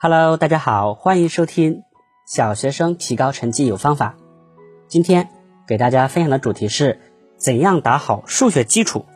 [0.00, 1.82] Hello，大家好，欢迎收听
[2.24, 4.14] 小学生提高成绩有方法。
[4.86, 5.28] 今天
[5.66, 7.00] 给大家分享的主题是
[7.36, 9.06] 怎样打好数学基础。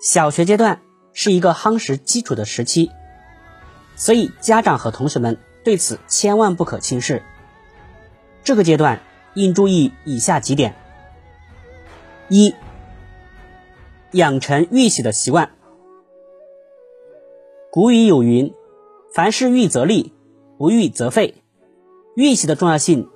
[0.00, 0.80] 小学阶段
[1.12, 2.90] 是一个夯实基础的时期，
[3.96, 7.22] 所以家长和同学们对此千万不可轻视。
[8.42, 9.02] 这个阶段
[9.34, 10.74] 应注意以下几点：
[12.30, 12.54] 一、
[14.12, 15.50] 养成预习的习惯。
[17.70, 18.54] 古语有云
[19.18, 20.12] ：“凡事预则立，
[20.58, 21.42] 不预则废。”
[22.14, 23.08] 预习的重要性，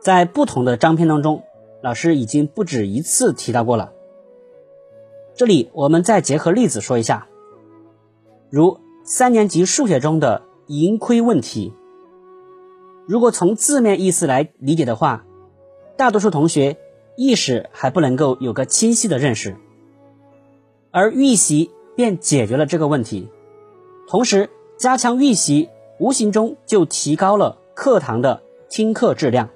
[0.00, 1.42] 在不同的章篇当中，
[1.82, 3.92] 老师已经不止一次提到过了。
[5.34, 7.28] 这里我们再结合例子说一下，
[8.48, 11.74] 如三年级数学中的盈亏问题。
[13.06, 15.26] 如果从字面意思来理解的话，
[15.98, 16.78] 大多数同学
[17.14, 19.54] 意识还不能够有个清晰的认识，
[20.92, 21.70] 而预习。
[21.94, 23.30] 便解决了这个问题，
[24.08, 29.48] 同时加强预习，无形中就提高了课堂的听课质量。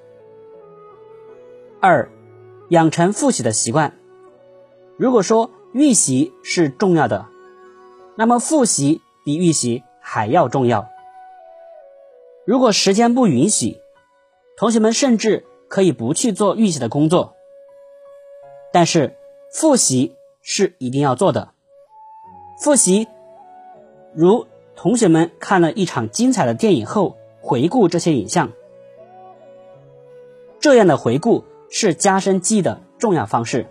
[1.79, 2.09] 二，
[2.69, 3.97] 养成复习的习惯。
[4.97, 7.25] 如果说预习是重要的，
[8.15, 10.87] 那么复习比预习还要重要。
[12.45, 13.77] 如果时间不允许，
[14.57, 17.33] 同学们甚至可以不去做预习的工作，
[18.73, 19.15] 但是
[19.53, 21.51] 复习是一定要做的。
[22.61, 23.07] 复习，
[24.13, 28.51] 如同学们看了一场精彩的电影后，回顾这些影像，
[30.59, 33.67] 这样的回顾是加深记忆的重要方式。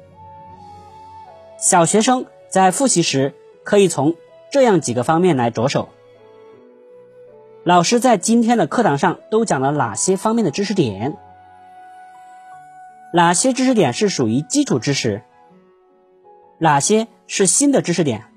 [1.58, 4.14] 小学生在复习时，可以从
[4.50, 5.90] 这样几个方面来着手。
[7.62, 11.18] 老师在今天的课堂上都讲了哪些方面的知识点？
[13.12, 15.22] 哪些知识点是属于基础知识？
[16.58, 18.29] 哪些是新的知识点？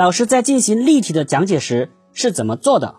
[0.00, 2.94] 老师在进行例题的讲解时是怎么做的？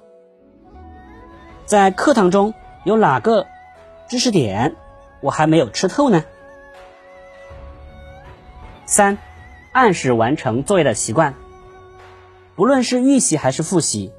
[1.65, 3.47] 在课堂中有哪个
[4.07, 4.75] 知识点
[5.19, 6.23] 我还没有吃透呢？
[8.85, 9.17] 三、
[9.71, 11.33] 按时完成作业的习惯，
[12.55, 14.11] 不论是预习还是复习，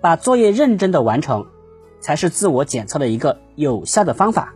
[0.00, 1.48] 把作业认真的完成，
[1.98, 4.54] 才是自我检测的一个有效的方法。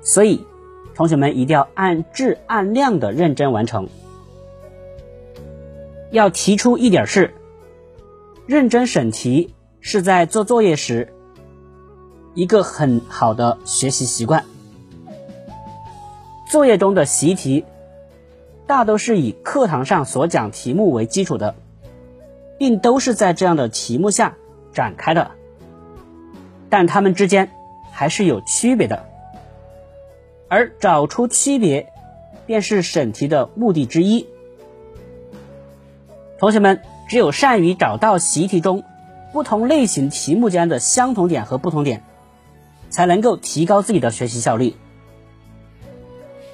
[0.00, 0.46] 所以，
[0.94, 3.88] 同学们一定要按质按量的认真完成。
[6.14, 7.34] 要提出一点是，
[8.46, 11.12] 认真审题是在做作业时
[12.34, 14.44] 一个很好的学习习惯。
[16.48, 17.64] 作业中的习题
[18.64, 21.56] 大都是以课堂上所讲题目为基础的，
[22.58, 24.36] 并都是在这样的题目下
[24.72, 25.32] 展开的，
[26.70, 27.50] 但它们之间
[27.90, 29.04] 还是有区别的，
[30.46, 31.92] 而找出区别
[32.46, 34.28] 便是审题的目的之一。
[36.38, 38.82] 同学们只有善于找到习题中
[39.32, 42.02] 不同类型题目间的相同点和不同点，
[42.90, 44.76] 才能够提高自己的学习效率。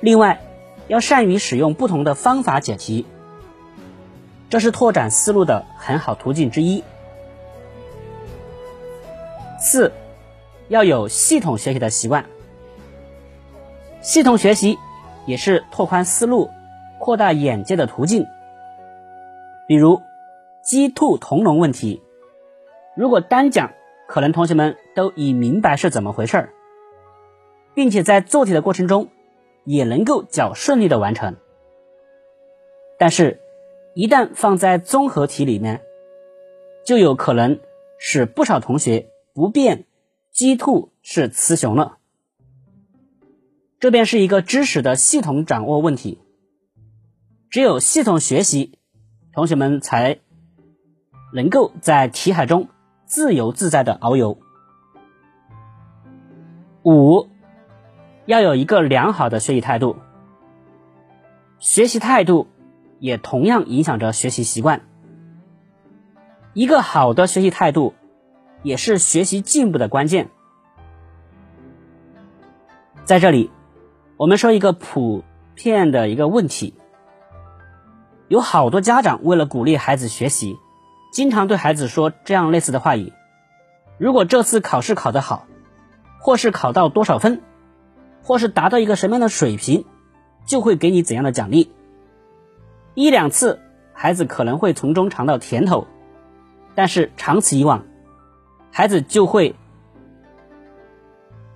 [0.01, 0.41] 另外，
[0.89, 3.07] 要善于使用不同的方法解题，
[4.49, 6.83] 这是拓展思路的很好途径之一。
[9.61, 9.93] 四，
[10.69, 12.25] 要有系统学习的习惯。
[14.01, 14.79] 系统学习
[15.27, 16.51] 也是拓宽思路、
[16.99, 18.27] 扩大眼界的途径。
[19.71, 20.03] 比如
[20.65, 22.03] 鸡兔同笼问题，
[22.97, 23.73] 如果单讲，
[24.09, 26.53] 可能同学们都已明白是怎么回事儿，
[27.73, 29.11] 并且在做题的过程中
[29.65, 31.37] 也能够较顺利的完成。
[32.99, 33.39] 但是，
[33.95, 35.83] 一旦放在综合题里面，
[36.85, 37.61] 就有可能
[37.97, 39.85] 使不少同学不辨
[40.33, 41.99] 鸡兔是雌雄了。
[43.79, 46.19] 这便是一个知识的系统掌握问题，
[47.49, 48.80] 只有系统学习。
[49.33, 50.19] 同学们才
[51.33, 52.69] 能够在题海中
[53.05, 54.39] 自由自在的遨游。
[56.83, 57.29] 五，
[58.27, 59.97] 要有一个良好的学习态度，
[61.59, 62.49] 学习态度
[62.99, 64.81] 也同样影响着学习习惯。
[66.53, 67.95] 一个好的学习态度
[68.65, 70.31] 也是学习进步的关键。
[73.05, 73.51] 在这里，
[74.17, 75.23] 我们说一个普
[75.55, 76.75] 遍的一个问题。
[78.31, 80.57] 有好多家长为了鼓励孩子学习，
[81.11, 83.13] 经常对孩子说这样类似的话语：
[83.99, 85.49] 如果这次考试考得好，
[86.21, 87.43] 或是考到多少分，
[88.23, 89.85] 或是达到一个什么样的水平，
[90.47, 91.73] 就会给你怎样的奖励。
[92.95, 93.61] 一两次
[93.93, 95.89] 孩子可能会从中尝到甜头，
[96.77, 97.85] 但是长此以往，
[98.71, 99.57] 孩子就会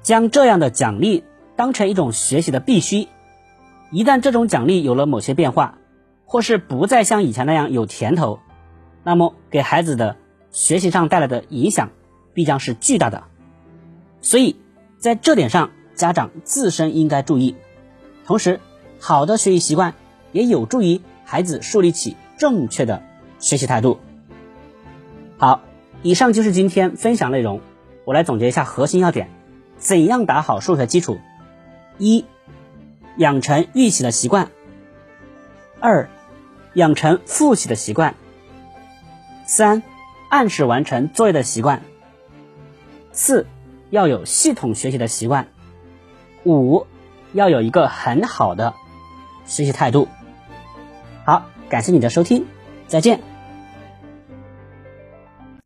[0.03, 1.23] 将这样的奖励
[1.55, 3.07] 当成一种学习的必须。
[3.93, 5.79] 一旦这种奖励有了某些变化，
[6.35, 8.41] 或是不再像以前那样有甜头，
[9.05, 10.17] 那么给孩子的
[10.51, 11.91] 学习上带来的影响
[12.33, 13.23] 必将是巨大的。
[14.21, 14.57] 所以
[14.99, 17.55] 在这点上，家长自身应该注意。
[18.25, 18.59] 同时，
[18.99, 19.95] 好的学习习惯
[20.33, 23.05] 也有助于孩子树立起正确的
[23.39, 24.01] 学习态度。
[25.39, 25.61] 好，
[26.03, 27.61] 以上就是今天分享内容。
[28.05, 29.29] 我来总结一下核心要点：
[29.79, 31.17] 怎样打好数学基础？
[31.97, 32.25] 一、
[33.19, 34.49] 养成预习的习惯；
[35.79, 36.09] 二、
[36.75, 38.15] 养成复习的习惯；
[39.47, 39.83] 三、
[40.29, 41.81] 按时完成作业的习惯；
[43.13, 43.47] 四、
[43.91, 45.45] 要有系统学习的习惯；
[46.45, 46.87] 五、
[47.33, 48.75] 要有一个很好的
[49.47, 50.09] 学习态度。
[51.25, 52.47] 好，感谢你的收听，
[52.87, 53.34] 再见。